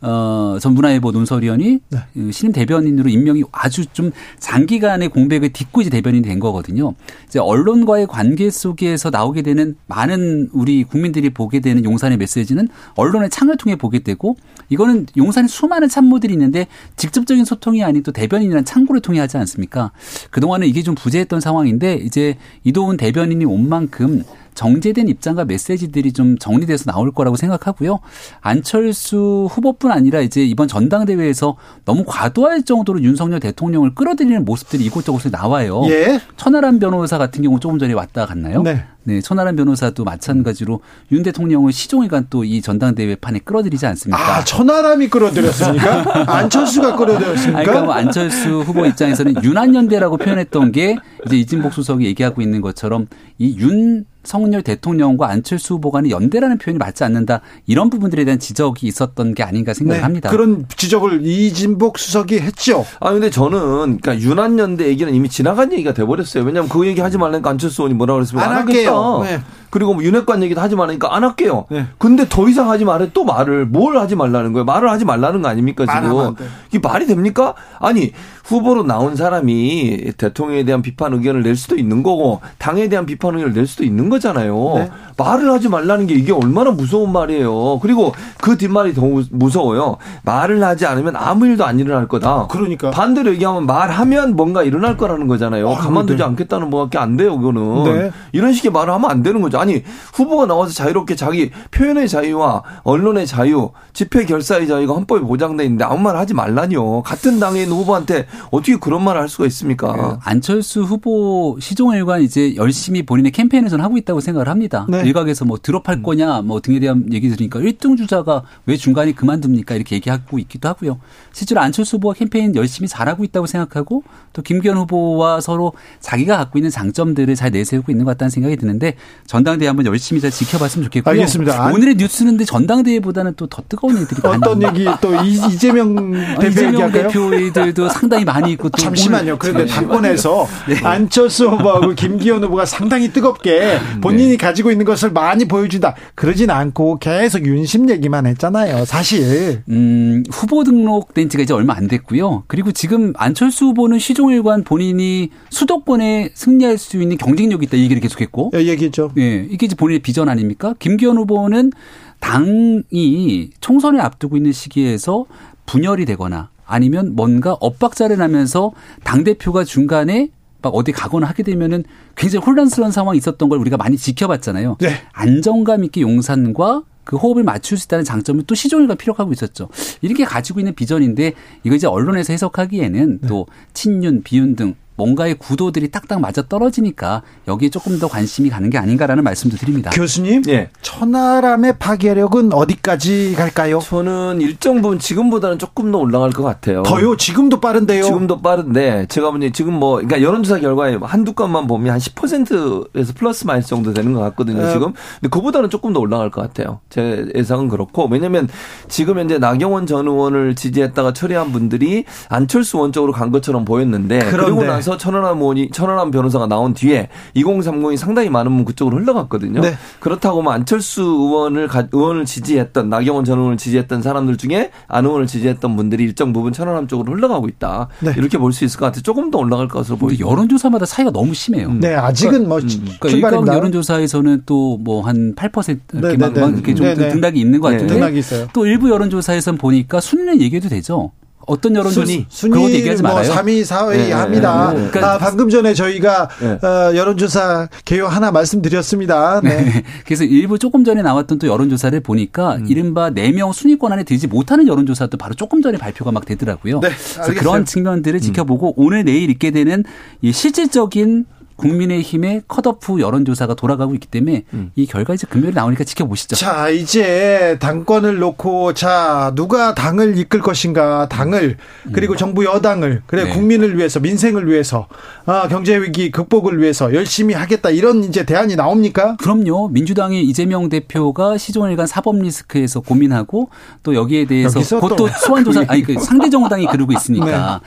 [0.08, 2.00] 어, 전 문화일보 논설위원이 네.
[2.14, 6.94] 그 신임 대변인으로 임명이 아주 좀 장기간의 공백을 딛고 이제 대변인이 된 거거든요.
[7.28, 13.58] 이제 언론과의 관계 속에서 나오게 되는 많은 우리 국민들이 보게 되는 용산의 메시지는 언론의 창을
[13.58, 14.36] 통해 보게 되고
[14.70, 19.92] 이거는 용산에 수많은 참모들이 있는데 직접적인 소통이 아닌 또 대변인이라는 창구를 통해 하지 않습니까?
[20.30, 24.24] 그동안은 이게 좀 부재했던 상황인데 이제 이도훈 대변인이 온 만큼
[24.56, 28.00] 정제된 입장과 메시지들이 좀 정리돼서 나올 거라고 생각하고요.
[28.42, 35.84] 안철수 후보뿐 아니라 이제 이번 전당대회에서 너무 과도할 정도로 윤석열 대통령을 끌어들이는 모습들이 이곳저곳에 나와요.
[35.90, 36.20] 예.
[36.38, 38.64] 천하람 변호사 같은 경우 조금 전에 왔다 갔나요?
[38.64, 38.84] 네.
[39.06, 40.82] 네, 천하람 변호사도 마찬가지로
[41.12, 44.38] 윤 대통령을 시종일관 또 이 전당대회 판에 끌어들이지 않습니까?
[44.38, 46.26] 아, 천하람이 끌어들였습니까?
[46.32, 47.58] 안철수가 끌어들였습니까?
[47.58, 50.96] 아니, 그러니까 뭐 안철수 후보 입장에서는 윤한연대라고 표현했던 게
[51.26, 53.08] 이제 이진복 수석이 얘기하고 있는 것처럼
[53.38, 57.42] 이 윤석열 대통령과 안철수 후보 간의 연대라는 표현이 맞지 않는다.
[57.68, 60.30] 이런 부분들에 대한 지적이 있었던 게 아닌가 생각을 네, 합니다.
[60.30, 62.86] 그런 지적을 이진복 수석이 했죠.
[63.00, 66.44] 아 근데 저는 그러니까 윤한연대 얘기는 이미 지나간 얘기가 돼버렸어요.
[66.44, 68.92] 왜냐하면 그 얘기 하지 말라니까 안철수 의원이 뭐라 그랬으면 안 안, 할게요.
[68.96, 69.38] 하겠다.
[69.38, 69.44] 네.
[69.70, 71.66] 그리고 뭐 윤핵관 얘기도 하지 말라니까 안 할게요.
[71.70, 71.86] 네.
[71.98, 74.64] 근데 더 이상 하지 말래 또 말을 뭘 하지 말라는 거예요.
[74.64, 76.36] 말을 하지 말라는 거 아닙니까 지금?
[76.36, 76.46] 돼.
[76.70, 77.56] 이게 말이 됩니까?
[77.80, 78.14] 아니
[78.46, 83.54] 후보로 나온 사람이 대통령에 대한 비판 의견을 낼 수도 있는 거고 당에 대한 비판 의견을
[83.54, 84.74] 낼 수도 있는 거잖아요.
[84.76, 84.92] 네.
[85.18, 87.80] 말을 하지 말라는 게 이게 얼마나 무서운 말이에요.
[87.82, 89.98] 그리고 그 뒷말이 더 무- 무서워요.
[90.24, 92.48] 말을 하지 않으면 아무 일도 안 일어날 거다.
[92.50, 92.92] 그러니까.
[92.92, 95.70] 반대로 얘기하면 말하면 뭔가 일어날 거라는 거잖아요.
[95.70, 96.24] 아, 가만두지 네.
[96.24, 97.84] 않겠다는 뭐밖에 안 돼요, 그거는.
[97.86, 98.12] 네.
[98.34, 99.58] 이런 식의 말을 하면 안 되는 거죠.
[99.58, 105.86] 아니, 후보가 나와서 자유롭게 자기 표현의 자유와 언론의 자유, 집회 결사의 자유가 헌법에 보장돼 있는데
[105.86, 107.04] 아무 말 하지 말라니요.
[107.04, 110.20] 같은 당에 있는 후보한테 어떻게 그런 말을 할 수가 있습니까?
[110.24, 114.86] 안철수 후보 시종일관 이제 열심히 본인의 캠페인에서는 하고 있다고 생각을 합니다.
[114.90, 115.05] 네.
[115.06, 119.96] 일각에서 뭐 드롭할 거냐 뭐 등에 대한 얘기 들으니까 1등 주자가 왜 중간에 그만둡니까 이렇게
[119.96, 121.00] 얘기하고 있기도 하고요.
[121.32, 126.70] 실제로 안철수 후보가 캠페인 열심히 잘하고 있다고 생각하고 또 김기현 후보와 서로 자기가 갖고 있는
[126.70, 128.96] 장점들을 잘 내세우고 있는 것 같다는 생각이 드는데
[129.28, 131.12] 전당대회 한번 열심히 잘 지켜봤으면 좋겠고요.
[131.14, 131.64] 알겠습니다.
[131.68, 136.40] 안- 오늘의 뉴스는 근데 전당대회보다는 또 더 뜨거운 일들이 어떤 얘기 또 이- 이재명 아,
[136.40, 136.92] 대표 이재명?
[136.92, 139.38] 대표들도 상당히 많이 있고 또 잠시만요.
[139.38, 139.72] 그런데 네.
[139.72, 140.48] 당권에서
[140.84, 145.96] 안철수 후보하고 김기현 후보가 상당히 뜨겁게 본인이 가지고 있는 것을 많이 보여준다.
[146.16, 148.86] 그러진 않고 계속 윤심 얘기만 했잖아요.
[148.86, 149.62] 사실.
[149.70, 152.44] 음, 후보 등록된 지가 이제 얼마 안 됐고요.
[152.48, 158.52] 그리고 지금 안철수 후보는 시종일관 본인이 수도권에 승리할 수 있는 경쟁력이 있다 이 얘기를 계속했고,
[158.56, 159.12] 예, 얘기했죠.
[159.18, 160.74] 예, 이게 이제 본인의 비전 아닙니까?
[160.80, 161.72] 김기현 후보는
[162.20, 165.26] 당이 총선을 앞두고 있는 시기에서
[165.66, 168.72] 분열이 되거나 아니면 뭔가 엇박자를 나면서
[169.04, 170.30] 당 대표가 중간에
[170.66, 171.84] 막 어디 가거나 하게 되면은
[172.16, 174.78] 굉장히 혼란스러운 상황이 있었던 걸 우리가 많이 지켜봤잖아요.
[174.80, 174.96] 네.
[175.14, 179.70] 안정감 있게 용산과 그 호흡을 맞출 수 있다는 장점을 또 시종일관 피력하고 있었죠.
[180.02, 186.22] 이렇게 가지고 있는 비전인데 이거 이제 언론에서 해석하기에는 또 친윤, 비윤 등 뭔가의 구도들이 딱딱
[186.22, 189.92] 맞아 떨어지니까 여기에 조금 더 관심이 가는 게 아닌가라는 말씀도 드립니다.
[189.92, 190.70] 교수님, 예.
[190.82, 193.80] 천하람의 파괴력은 어디까지 갈까요?
[193.80, 196.84] 저는 일정 부분 지금보다는 조금 더 올라갈 것 같아요.
[196.84, 197.18] 더요?
[197.18, 198.04] 지금도 빠른데요.
[198.04, 203.46] 지금도 빠른데 제가 보니 지금 뭐 그러니까 여론조사 결과에 한두 건만 보면 한 10%에서 플러스
[203.46, 204.72] 마이너스 정도 되는 것 같거든요 네.
[204.72, 208.48] 지금 근데 그보다는 조금 더 올라갈 것 같아요 제 예상은 그렇고 왜냐하면
[208.88, 214.38] 지금 현재 나경원 전 의원을 지지했다가 처리한 분들이 안철수 의원 쪽으로 간 것처럼 보였는데 그런데.
[214.38, 219.74] 그리고 나서 천하람 의원이 천하람 변호사가 나온 뒤에 2030이 상당히 많은 분 그쪽으로 흘러갔거든요 네.
[220.00, 225.28] 그렇다고 뭐 안철수 의원을 가- 의원을 지지했던 나경원 전 의원을 지지했던 사람들 중에 안 의원을
[225.28, 227.88] 지지했던 분들이 일정 부분 천안함 쪽으로 흘러가고 있다.
[228.00, 228.14] 네.
[228.18, 229.02] 이렇게 볼 수 있을 것 같아요.
[229.02, 230.28] 조금 더 올라갈 것으로 보이죠.
[230.30, 231.74] 여론조사마다 차이가 너무 심해요.
[231.74, 233.38] 네, 아직은 뭐 그러니까 출발입니다.
[233.54, 236.54] 일각 여론조사에서는 또 뭐 한 8% 이렇게 네, 막, 네, 막 네.
[236.56, 237.10] 이렇게 좀 네, 네.
[237.10, 237.76] 등락이 있는 것 네.
[237.76, 238.48] 같은데 등락이 있어요.
[238.54, 241.12] 또 일부 여론조사에선 보니까 순위는 얘기해도 되죠.
[241.46, 242.54] 어떤 여론조사 순위.
[242.54, 243.32] 그런 얘기하지 뭐 말아요.
[243.32, 244.72] 3위, 4위 네, 합니다.
[244.74, 244.90] 네, 네.
[244.90, 246.68] 그러니까 아, 방금 전에 저희가 네.
[246.68, 249.42] 어, 여론조사 개요 하나 말씀드렸습니다.
[249.44, 249.84] 네.
[250.06, 252.66] 그래서 일부 조금 전에 나왔던 또 여론조사를 보니까 음.
[252.68, 256.80] 이른바 4명 순위권 안에 들지 못하는 여론조사도 바로 조금 전에 발표가 막 되더라고요.
[256.80, 257.32] 네, 그래서.
[257.32, 257.36] 음.
[257.36, 259.84] 그런 측면들을 지켜보고 오늘 내일 있게 되는
[260.22, 261.26] 이 실질적인
[261.56, 264.44] 국민의힘의 컷오프 여론조사가 돌아가고 있기 때문에
[264.76, 266.36] 이 결과 이제 금요일에 나오니까 지켜보시죠.
[266.36, 266.38] 음.
[266.38, 271.58] 자, 이제 당권을 놓고 자, 누가 당을 이끌 것인가, 당을
[271.94, 273.30] 그리고 정부 여당을 그래 네.
[273.30, 274.88] 국민을 위해서 민생을 위해서
[275.26, 279.16] 아, 경제 위기 극복을 위해서 열심히 하겠다 이런 이제 대안이 나옵니까?
[279.18, 279.70] 그럼요.
[279.70, 283.50] 민주당의 이재명 대표가 시종일관 사법 리스크에서 고민하고
[283.84, 284.60] 또 여기에 대해서
[284.96, 287.62] 또 소환조사 아니 그 상대 정당이 그러고 있으니까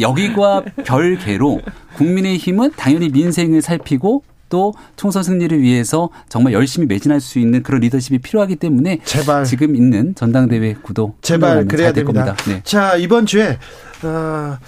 [0.00, 1.60] 여기과 별개로
[1.96, 8.18] 국민의힘은 당연히 민생을 살피고 또 총선 승리를 위해서 정말 열심히 매진할 수 있는 그런 리더십이
[8.18, 9.44] 필요하기 때문에 제발.
[9.44, 12.24] 지금 있는 전당대회 구도 제발 그래야 잘될 됩니다.
[12.34, 12.50] 겁니다.
[12.50, 12.60] 네.
[12.64, 13.56] 자, 이번 주에
[14.02, 14.58] 어,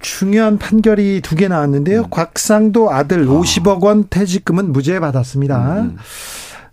[0.00, 2.02] 중요한 판결이 두 개 나왔는데요.
[2.02, 2.10] 음.
[2.10, 3.26] 곽상도 아들 아.
[3.26, 5.80] 50억 원 퇴직금은 무죄 받았습니다.
[5.82, 5.96] 음.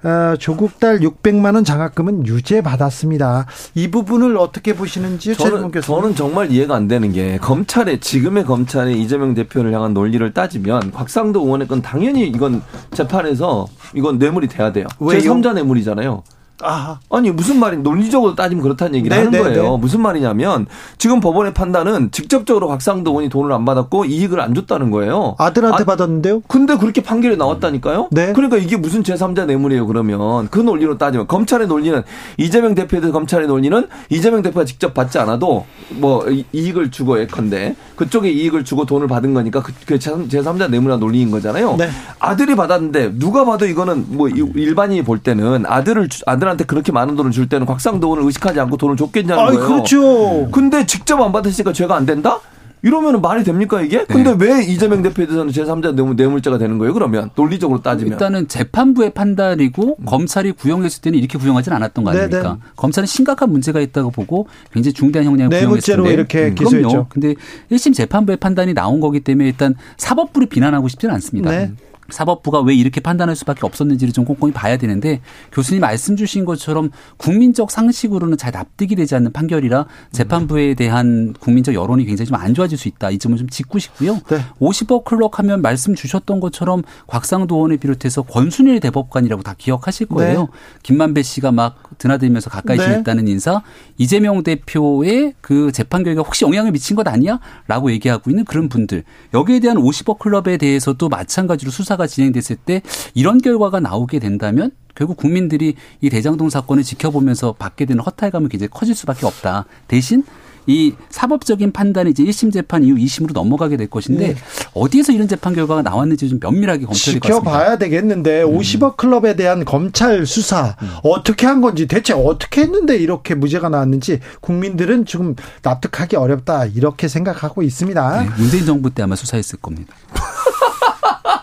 [0.04, 3.46] 어, 조국 딸 600만 원 장학금은 유죄 받았습니다.
[3.76, 9.34] 이 부분을 어떻게 보시는지요, 저는, 저는 정말 이해가 안 되는 게 검찰의 지금의 검찰의 이재명
[9.34, 12.62] 대표를 향한 논리를 따지면 곽상도 의원의 건 당연히 이건
[12.92, 14.88] 재판에서 이건 뇌물이 돼야 돼요.
[15.00, 15.20] 왜요?
[15.20, 16.24] 제3자 뇌물이잖아요.
[16.64, 19.72] 아, 아니 무슨 말이 논리적으로 따지면 그렇다는 얘기를 네, 하는 네, 거예요.
[19.72, 19.78] 네.
[19.80, 20.66] 무슨 말이냐면
[20.98, 25.36] 지금 법원의 판단은 직접적으로 곽상도 의원이 돈을 안 받았고 이익을 안 줬다는 거예요.
[25.40, 26.42] 아들한테 아, 받았는데요?
[26.48, 28.10] 근데 그렇게 판결이 나왔다니까요?
[28.12, 28.34] 네.
[28.34, 30.48] 그러니까 이게 무슨 제3자 뇌물이에요, 그러면.
[30.50, 31.28] 그 논리로 따지면.
[31.28, 32.02] 검찰의 논리는,
[32.38, 37.76] 이재명 대표에 대해 검찰의 논리는 이재명 대표가 직접 받지 않아도 뭐 이- 이익을 주고 예컨대
[37.96, 41.76] 그쪽에 이익을 주고 돈을 받은 거니까 그, 그 제3자 뇌물이나 논리인 거잖아요.
[41.78, 41.90] 네.
[42.20, 47.16] 아들이 받았는데 누가 봐도 이거는 뭐 이- 일반인이 볼 때는 아들을, 주- 아들한테 그렇게 많은
[47.16, 49.68] 돈을 줄 때는 곽상도 의원을 의식하지 않고 돈을 줬겠냐는 아, 거예요.
[49.68, 50.50] 그렇죠.
[50.52, 52.40] 근데 직접 안 받으시니까 죄가 안 된다?
[52.84, 54.04] 이러면 말이 됩니까 이게?
[54.06, 57.30] 근데 왜 이재명 대표에 대해서는 제3자 뇌물, 뇌물죄가 되는 거예요 그러면?
[57.34, 58.12] 논리적으로 따지면.
[58.12, 62.58] 일단은 재판부의 판단이고 검찰이 구형했을 때는 이렇게 구형하진 않았던 거 네, 아닙니까?
[62.62, 62.70] 네.
[62.76, 66.88] 검찰은 심각한 문제가 있다고 보고 굉장히 중대한 형량을 뇌물죄로 구형했을 이렇게 음, 기소했죠.
[66.90, 67.08] 그럼요.
[67.08, 67.36] 근데
[67.72, 71.52] 1심 재판부의 판단이 나온 거기 때문에 일단 사법부를 비난하고 싶지는 않습니다.
[71.52, 71.72] 네.
[72.10, 77.72] 사법부가 왜 이렇게 판단할 수밖에 없었는지를 좀 꼼꼼히 봐야 되는데 교수님 말씀 주신 것처럼 국민적
[77.72, 82.90] 상식으로는 잘 납득이 되지 않는 판결이라 재판부에 대한 국민적 여론이 굉장히 좀 안 좋아질 수
[82.90, 83.10] 있다.
[83.10, 84.20] 이 점을 좀 짚고 싶고요.
[84.30, 84.42] 네.
[84.60, 90.42] 50억 클럭 하면 말씀 주셨던 것처럼 곽상도 의원을 비롯해서 권순일 대법관이라고 다 기억하실 거예요.
[90.42, 90.48] 네.
[90.84, 92.84] 김만배 씨가 막 드나들면서 가까이 네.
[92.84, 93.62] 지냈다는 인사,
[93.98, 97.40] 이재명 대표의 그 재판 결과 혹시 영향을 미친 것 아니야?
[97.68, 99.04] 라고 얘기하고 있는 그런 분들.
[99.34, 102.82] 여기에 대한 50억 클럽에 대해서도 마찬가지로 수사 가 진행됐을 때
[103.14, 108.96] 이런 결과가 나오게 된다면 결국 국민들이 이 대장동 사건을 지켜보면서 받게 되는 허탈감은 굉장히 커질
[108.96, 109.66] 수밖에 없다.
[109.88, 110.24] 대신
[110.66, 114.36] 이 사법적인 판단이 이제 1심 재판 이후 2심으로 넘어가게 될 것인데 네.
[114.74, 117.50] 어디에서 이런 재판 결과가 나왔는지 좀 면밀하게 검토해야 될것 같습니다.
[117.52, 123.70] 지켜봐야 되겠는데 50억 클럽에 대한 검찰 수사 어떻게 한 건지 대체 어떻게 했는데 이렇게 무죄가
[123.70, 128.24] 나왔는지 국민들은 지금 납득하기 어렵다 이렇게 생각하고 있습니다.
[128.24, 129.94] 네, 문재인 정부 때 아마 수사했을 겁니다.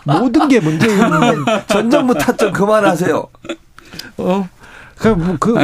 [0.05, 0.97] 모든 게 문제인
[1.67, 3.27] 전 정부 탓좀 그만하세요.
[4.17, 4.49] 어.
[4.97, 5.55] 그, 그,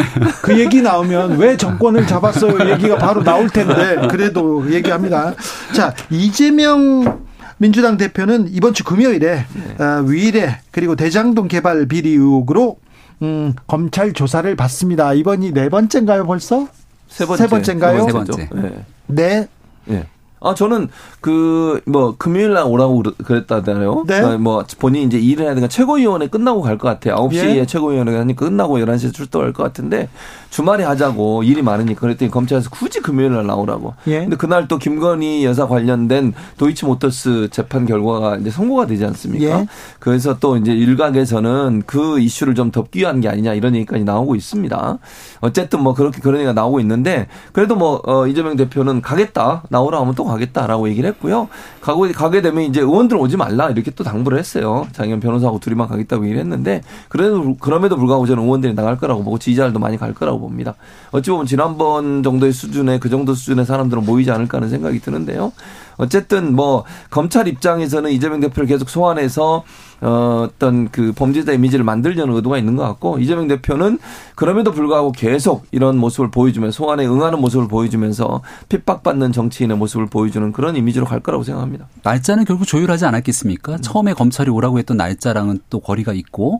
[0.41, 2.71] 그 얘기 나오면 왜 정권을 잡았어요?
[2.71, 5.36] 얘기가 바로 나올 텐데, 그래도 얘기합니다.
[5.76, 7.21] 자, 이재명
[7.60, 9.45] 민주당 대표는 이번 주 금요일에,
[9.80, 12.78] 어, 위례, 그리고 대장동 개발 비리 의혹으로,
[13.21, 15.13] 음, 검찰 조사를 받습니다.
[15.13, 16.67] 이번이 네 번째인가요, 벌써?
[17.08, 17.43] 세 번째.
[17.43, 18.06] 세 번째인가요?
[18.06, 18.50] 세 번째.
[18.54, 18.86] 네.
[19.08, 19.47] 네.
[19.91, 20.08] 예.
[20.39, 20.89] 아 저는
[21.21, 24.04] 그 뭐 금요일 날 오라고 그랬다잖아요.
[24.08, 24.19] 네.
[24.21, 27.15] 어, 뭐 본인이 이제 일을 해야 되니까 최고위원회 끝나고 갈 것 같아요.
[27.15, 27.65] 9시에 예.
[27.65, 30.10] 최고위원회가 하니까 끝나고 11시에 출동할 것 같은데
[30.50, 33.93] 주말에 하자고 일이 많으니까 그랬더니 검찰에서 굳이 금요일 날 나오라고.
[34.08, 34.19] 예.
[34.21, 39.62] 근데 그날 또 김건희 여사 관련된 도이치 모터스 재판 결과가 이제 선고가 되지 않습니까?
[39.62, 39.67] 예.
[40.00, 44.97] 그래서 또 이제 일각에서는 그 이슈를 좀 덮기 위한 게 아니냐 이런 얘기까지 나오고 있습니다.
[45.41, 50.13] 어쨌든 뭐 그렇게 그런 얘기가 나오고 있는데 그래도 뭐 어, 이재명 대표는 가겠다 나오라 하면
[50.15, 51.50] 또 가겠다라고 얘기를 했고요.
[51.82, 54.88] 가고 가게 되면 이제 의원들 오지 말라 이렇게 또 당부를 했어요.
[54.92, 59.80] 장현 변호사하고 둘이만 가겠다고 얘기를 했는데 그래도 그럼에도 불구하고 저는 의원들이 나갈 거라고 보고 지지자들도
[59.80, 60.76] 많이 갈 거라고 봅니다.
[61.12, 65.52] 어찌 보면 지난번 정도의 수준의 그 정도 수준의 사람들은 모이지 않을까 하는 생각이 드는데요.
[65.98, 69.63] 어쨌든 뭐 검찰 입장에서는 이재명 대표를 계속 소환해서
[70.01, 73.99] 어, 어떤 그 범죄자 이미지를 만들려는 의도가 있는 것 같고 이재명 대표는
[74.36, 80.75] 그럼에도 불구하고 계속 이런 모습을 보여주면서 소환에 응하는 모습을 보여주면서 핍박받는 정치인의 모습을 보여주는 그런
[80.75, 81.88] 이미지로 갈 거라고 생각합니다.
[82.03, 83.77] 날짜는 결국 조율하지 않았겠습니까?
[83.77, 86.60] 처음에 검찰이 오라고 했던 날짜랑은 또 거리가 있고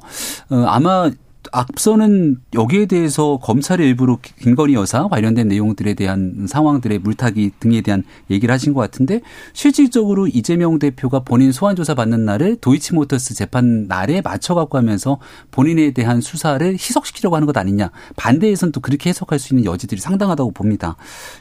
[0.50, 1.12] 어, 아마
[1.52, 8.54] 앞서는 여기에 대해서 검찰이 일부러 김건희 여사 관련된 내용들에 대한 상황들의 물타기 등에 대한 얘기를
[8.54, 9.22] 하신 것 같은데
[9.54, 15.20] 실질적으로 이재명 대표가 본인 소환 조사 받는 날을 도이치모터스 재판 날에 맞춰 갖고 하면서
[15.52, 20.52] 본인에 대한 수사를 희석시키려고 하는 것 아니냐 반대에서는 또 그렇게 해석할 수 있는 여지들이 상당하다고
[20.52, 20.96] 봅니다.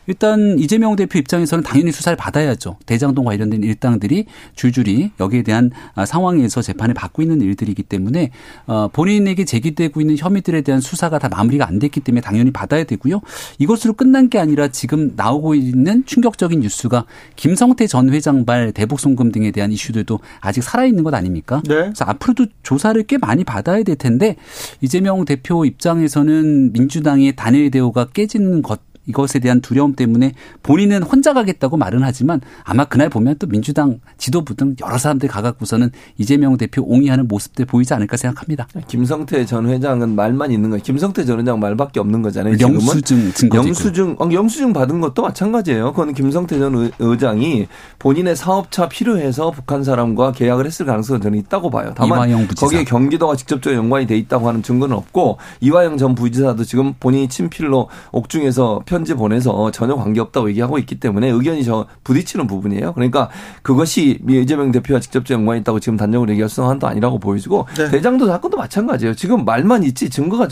[0.06, 2.76] 일단 이재명 대표 입장에서는 당연히 수사를 받아야죠.
[2.86, 5.70] 대장동 관련된 일당들이 줄줄이 여기에 대한
[6.06, 8.30] 상황에서 재판을 받고 있는 일들이기 때문에
[8.66, 13.20] 어, 본인에게 제기되고 있는 혐의들에 대한 수사가 다 마무리가 안 됐기 때문에 당연히 받아야 되고요.
[13.58, 17.04] 이것으로 끝난 게 아니라 지금 나오고 있는 충격적인 뉴스가
[17.36, 21.62] 김성태 전 회장 발 대북 송금 등에 대한 이슈들도 아직 살아 있는 것 아닙니까?
[21.66, 21.74] 네.
[21.74, 24.36] 그래서 앞으로도 조사를 꽤 많이 받아야 될 텐데
[24.80, 31.76] 이재명 대표 입장에서는 민주당의 단일 대우가 깨지는 것 이것에 대한 두려움 때문에 본인은 혼자 가겠다고
[31.76, 37.28] 말은 하지만 아마 그날 보면 또 민주당 지도부 등 여러 사람들이 가갖고서는 이재명 대표 옹이하는
[37.28, 38.66] 모습들 보이지 않을까 생각합니다.
[38.88, 40.82] 김성태 전 회장은 말만 있는 거예요.
[40.82, 42.56] 김성태 전 회장 말밖에 없는 거잖아요.
[42.60, 45.92] 영수증 증거 영수증 어, 영수증 받은 것도 마찬가지예요.
[45.92, 51.92] 그건 김성태 전 의장이 본인의 사업차 필요해서 북한 사람과 계약을 했을 가능성은 저는 있다고 봐요.
[51.94, 57.28] 다만 거기에 경기도가 직접적으로 연관이 돼 있다고 하는 증거는 없고 이화영 전 부지사도 지금 본인이
[57.28, 62.94] 친필로 옥중에서 편지 보내서 전혀 관계 없다고 얘기하고 있기 때문에 의견이 저 부딪히는 부분이에요.
[62.94, 63.28] 그러니까
[63.60, 67.90] 그것이 이재명 대표와 직접적 연관이 있다고 지금 단정으로 얘기할 수는도 아니라고 보여지고 네.
[67.90, 69.14] 대장도 사건도 마찬가지예요.
[69.14, 70.48] 지금 말만 있지 증거가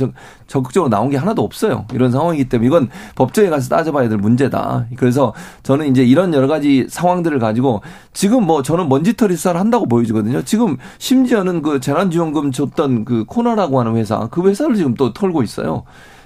[0.47, 1.87] 적극적으로 나온 게 하나도 없어요.
[1.95, 4.89] 이런 상황이기 때문에 이건 법정에 가서 따져봐야 될 문제다.
[4.97, 7.81] 그래서 저는 이제 이런 여러 가지 상황들을 가지고
[8.13, 10.43] 지금 뭐 저는 먼지털이 수사를 한다고 보여지거든요.
[10.43, 15.85] 지금 심지어는 그 재난지원금 줬던 그 코나라고 하는 회사 그 회사를 지금 또 털고 있어요.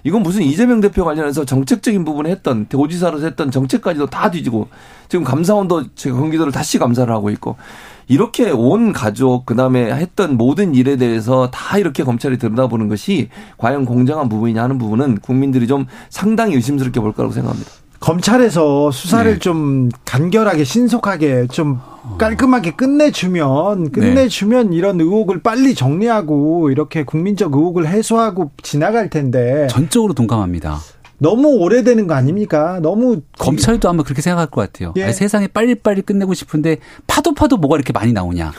[0.08, 4.68] 이건 무슨 이재명 대표 관련해서 정책적인 부분에 했던 도지사로서 했던 정책까지도 다 뒤지고
[5.08, 7.56] 지금 감사원도 경기도를 다시 감사를 하고 있고
[8.08, 14.30] 이렇게 온 가족 그다음에 했던 모든 일에 대해서 다 이렇게 검찰이 들여다보는 것이 과연 공정한
[14.30, 17.70] 부분이냐 하는 부분은 국민들이 좀 상당히 의심스럽게 볼 거라고 생각합니다.
[18.00, 19.38] 검찰에서 수사를 네.
[19.38, 21.80] 좀 간결하게 신속하게 좀
[22.18, 24.76] 깔끔하게 끝내주면 끝내주면 네.
[24.76, 30.78] 이런 의혹을 빨리 정리하고 이렇게 국민적 의혹을 해소하고 지나갈 텐데 전적으로 동감합니다.
[31.18, 32.78] 너무 오래되는 거 아닙니까?
[32.80, 34.94] 너무 검찰도 아마 그렇게 생각할 것 같아요.
[34.96, 35.04] 예.
[35.04, 38.52] 아니, 세상에 빨리빨리 끝내고 싶은데 파도 파도 뭐가 이렇게 많이 나오냐.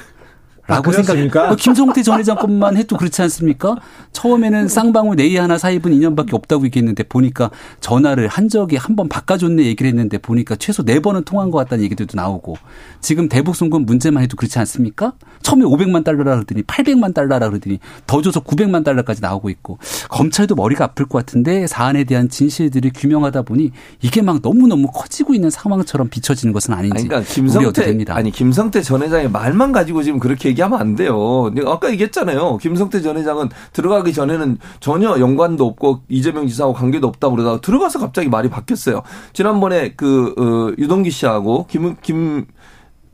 [0.69, 1.51] 라고 아, 생각합니까?
[1.51, 3.75] 어, 김성태 전 회장 것만 해도 그렇지 않습니까?
[4.13, 7.49] 처음에는 쌍방울 네이 하나 사입은 2년밖에 없다고 얘기했는데 보니까
[7.82, 11.86] 전화를 한 적이 한 번 바꿔줬네 얘기를 했는데 보니까 최소 네 번은 통한 것 같다는
[11.86, 12.58] 얘기들도 나오고
[12.99, 15.13] 지금 대북 송금 문제만 해도 그렇지 않습니까?
[15.41, 19.77] 처음에 500만 달러라 그러더니 800만 달러라 그러더니 더 줘서 900만 달러까지 나오고 있고
[20.10, 25.34] 검찰도 머리가 아플 것 같은데 사안에 대한 진실들을 규명하다 보니 이게 막 너무 너무 커지고
[25.34, 30.19] 있는 상황처럼 비춰지는 것은 아닌지 아니, 그러니까 김성태 아니 김성태 전 회장의 말만 가지고 지금
[30.19, 31.51] 그렇게 얘기하면 안 돼요.
[31.65, 32.57] 아까 얘기했잖아요.
[32.57, 38.29] 김성태 전 회장은 들어가기 전에는 전혀 연관도 없고 이재명 지사하고 관계도 없다고 그러다가 들어가서 갑자기
[38.29, 39.01] 말이 바뀌었어요.
[39.33, 42.45] 지난번에 그 어, 유동기 씨하고 김, 김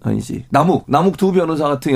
[0.09, 0.45] 아니지.
[0.49, 1.93] 남욱, 남욱 두 변호사 같은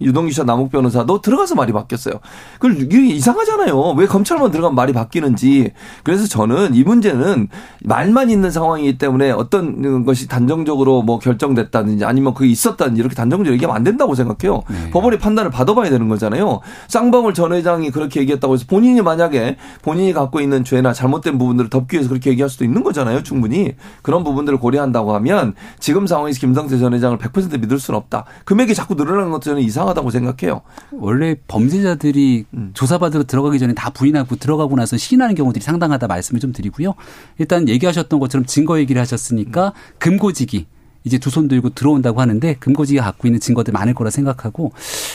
[0.00, 2.14] 유동규 씨와 남욱 변호사도 들어가서 말이 바뀌었어요.
[2.58, 3.92] 그 이게 이상하잖아요.
[3.92, 5.72] 왜 검찰만 들어가면 말이 바뀌는지.
[6.02, 7.48] 그래서 저는 이 문제는
[7.84, 13.76] 말만 있는 상황이기 때문에 어떤 것이 단정적으로 뭐 결정됐다든지 아니면 그게 있었다든지 이렇게 단정적으로 얘기하면
[13.76, 14.62] 안 된다고 생각해요.
[14.68, 14.90] 네.
[14.90, 16.60] 법원의 판단을 받아봐야 되는 거잖아요.
[16.88, 21.96] 쌍방울 전 회장이 그렇게 얘기했다고 해서 본인이 만약에 본인이 갖고 있는 죄나 잘못된 부분들을 덮기
[21.96, 23.22] 위해서 그렇게 얘기할 수도 있는 거잖아요.
[23.22, 23.74] 충분히.
[24.02, 28.24] 그런 부분들을 고려한다고 하면 지금 상황에서 김성태 전 회장을 100% 100% 믿을 수는 없다.
[28.44, 30.62] 금액이 자꾸 늘어나는 것도 저는 이상하다고 생각해요.
[30.92, 32.70] 원래 범죄자들이 음.
[32.74, 36.94] 조사받으러 들어가기 전에 다 부인하고 들어가고 나서 시인하는 경우들이 상당하다 말씀을 좀 드리고요.
[37.38, 39.72] 일단 얘기하셨던 것처럼 증거 얘기를 하셨으니까 음.
[39.98, 40.66] 금고지기
[41.04, 44.72] 이제 두 손 들고 들어온다고 하는데 금고지기가 갖고 있는 증거들 많을 거라 생각하고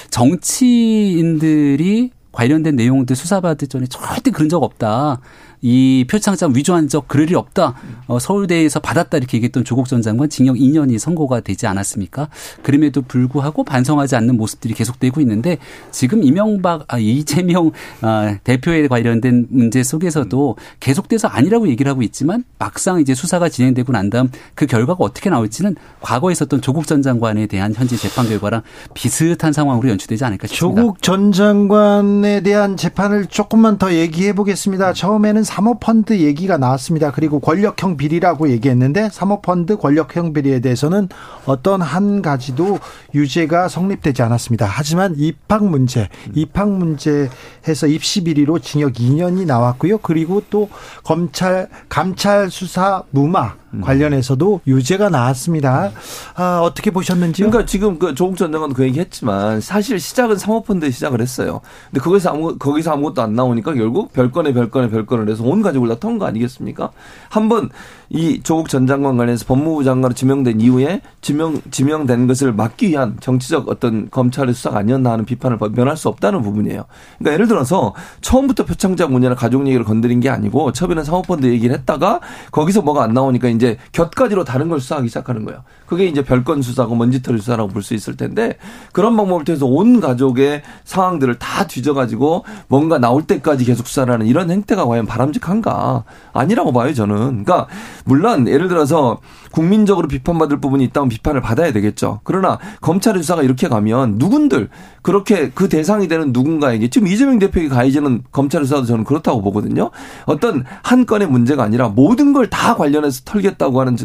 [0.10, 5.20] 정치인들이 관련된 내용들 수사받을 전에 절대 그런 적 없다.
[5.68, 7.74] 이 표창장 위조한 적 그럴 일 없다.
[8.06, 12.30] 어, 서울대에서 받았다 이렇게 얘기했던 조국 전 장관 징역 2년이 선고가 되지 않았습니까?
[12.62, 15.58] 그럼에도 불구하고 반성하지 않는 모습들이 계속되고 있는데
[15.90, 23.00] 지금 이명박 아, 이재명 아, 대표에 관련된 문제 속에서도 계속돼서 아니라고 얘기를 하고 있지만 막상
[23.00, 27.74] 이제 수사가 진행되고 난 다음 그 결과가 어떻게 나올지는 과거에 있었던 조국 전 장관에 대한
[27.74, 28.62] 현재 재판 결과랑
[28.94, 30.80] 비슷한 상황으로 연출되지 않을까 싶습니다.
[30.80, 34.94] 조국 전 장관에 대한 재판을 조금만 더 얘기해 보겠습니다.
[34.94, 37.12] 처음에는 사모펀드 얘기가 나왔습니다.
[37.12, 41.08] 그리고 권력형 비리라고 얘기했는데 사모펀드 권력형 비리에 대해서는
[41.46, 42.80] 어떤 한 가지도
[43.14, 44.66] 유죄가 성립되지 않았습니다.
[44.66, 50.00] 하지만 입학 문제, 입학 문제에서 입시 비리로 징역 2년이 나왔고요.
[50.00, 50.68] 그리고 또
[51.06, 53.65] 검찰 감찰 수사 무마 음.
[53.82, 55.92] 관련해서도 유죄가 나왔습니다.
[56.36, 57.50] 아, 어떻게 보셨는지요?
[57.50, 61.62] 그러니까 지금 그 조국 전 장관도 그 얘기했지만 사실 시작은 사모펀드 시작을 했어요.
[61.92, 65.96] 근데 거기서 아무 거기서 아무것도 안 나오니까 결국 별건에 별건에 별건을 해서 온 가족을 다
[65.96, 66.92] 턴 거 아니겠습니까?
[67.30, 67.70] 한번
[68.10, 73.68] 이 조국 전 장관 관련해서 법무부 장관으로 지명된 이후에 지명 지명된 것을 막기 위한 정치적
[73.70, 76.86] 어떤 검찰의 수사가 아니었나 하는 비판을 면할 수 없다는 부분이에요.
[77.18, 82.20] 그러니까 예를 들어서 처음부터 표창장 문제나 가족 얘기를 건드린 게 아니고 처음에는 사모펀드 얘기를 했다가
[82.52, 85.64] 거기서 뭐가 안 나오니까 이제 이제 곁가지로 다른 걸 수사하기 시작하는 거예요.
[85.88, 88.58] 그게 이제 별건 수사고 먼지털이 수사라고 볼 수 있을 텐데
[88.94, 94.86] 그런 방법을 통해서 온 가족의 상황들을 다 뒤져가지고 뭔가 나올 때까지 계속 수사하는 이런 행태가
[94.86, 97.44] 과연 바람직한가 아니라고 봐요 저는.
[97.44, 97.68] 그러니까
[98.06, 99.20] 물론 예를 들어서
[99.52, 102.22] 국민적으로 비판받을 부분이 있다면 비판을 받아야 되겠죠.
[102.24, 104.70] 그러나 검찰의 수사가 이렇게 가면 누군들
[105.06, 109.92] 그렇게 그 대상이 되는 누군가에게 지금 이재명 대표에게 가해지는 검찰의 수사도 저는 그렇다고 보거든요.
[110.26, 113.98] 어떤 한 건의 문제가 아니라 모든 걸 다 관련해서 털겠다고 하는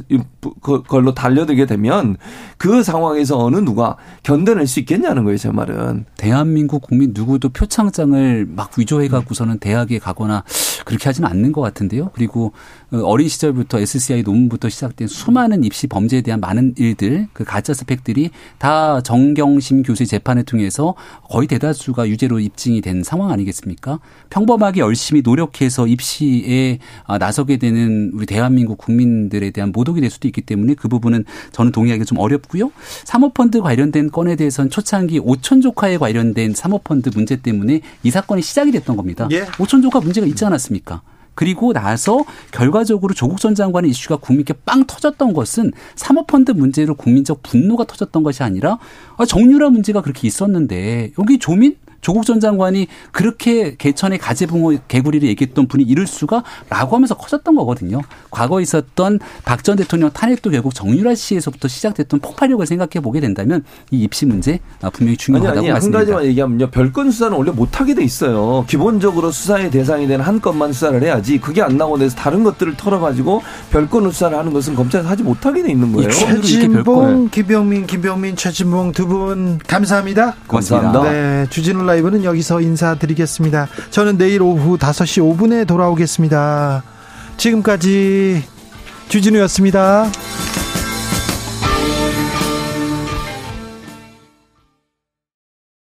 [0.61, 2.17] 그 걸로 달려들게 되면
[2.59, 6.05] 그 상황에서 어느 누가 견뎌낼 수 있겠냐는 거예요, 제 말은.
[6.19, 10.45] 대한민국 국민 누구도 표창장을 막 위조해 갖고서는 대학에 가거나
[10.85, 12.11] 그렇게 하지는 않는 것 같은데요.
[12.13, 12.53] 그리고
[12.93, 19.01] 어린 시절부터 SCI 논문부터 시작된 수많은 입시 범죄에 대한 많은 일들, 그 가짜 스펙들이 다
[19.01, 20.95] 정경심 교수의 재판을 통해서
[21.29, 24.01] 거의 대다수가 유죄로 입증이 된 상황 아니겠습니까?
[24.31, 30.41] 평범하게 열심히 노력해서 입시에 아, 나서게 되는 우리 대한민국 국민들에 대한 모독이 될 수도 있기
[30.41, 32.73] 때문에 그 부분은 저는 동의하기 좀 어렵고요.
[33.05, 38.97] 사모펀드 관련된 건에 대해서는 초창기 오천 조카에 관련된 사모펀드 문제 때문에 이 사건이 시작이 됐던
[38.97, 39.29] 겁니다.
[39.31, 39.47] 예.
[39.59, 41.03] 오천 조카 문제가 있지 않았습니까?
[41.41, 47.85] 그리고 나서 결과적으로 조국 전 장관의 이슈가 국민께 빵 터졌던 것은 사모펀드 문제로 국민적 분노가
[47.85, 48.79] 터졌던 것이 아니라
[49.17, 55.67] 아, 정유라 문제가 그렇게 있었는데 여기 조민 조국 전 장관이 그렇게 개천의 가재붕어 개구리를 얘기했던
[55.69, 58.01] 분이 이럴 수가라고 하면서 커졌던 거거든요.
[58.31, 64.03] 과거에 있었던 박 전 대통령 탄핵도 결국 정유라 씨에서부터 시작됐던 폭발력을 생각해 보게 된다면 이
[64.03, 65.99] 입시 문제 아, 분명히 중요하다고 아니, 아니, 말씀드립니다.
[65.99, 66.71] 한 가지만 얘기하면요.
[66.71, 68.65] 별건 수사는 원래 못하게 돼 있어요.
[68.69, 73.43] 기본적으로 수사의 대상이 되는 한 건만 수사를 해야지 그게 안 나오고 내서 다른 것들을 털어가지고
[73.71, 76.11] 별건 수사를 하는 것은 검찰에서 하지 못하게 돼 있는 거예요.
[76.11, 80.37] 최진봉, 김병민, 김병민, 최진봉 두 분 감사합니다.
[80.47, 81.03] 고맙습니다.
[81.03, 83.69] 네, 주진우 라이브는 여기서 인사드리겠습니다.
[83.91, 86.85] 저는 내일 오후 5시 5분에 돌아오겠습니다.
[87.37, 88.45] 지금까지
[89.09, 90.09] 주진우였습니다.